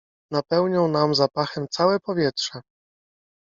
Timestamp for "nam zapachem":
0.87-1.67